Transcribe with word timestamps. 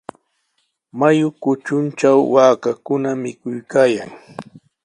Mayu 0.99 1.27
kutruntraw 1.41 2.19
waakakuna 2.33 3.09
mikuykaayan. 3.21 4.09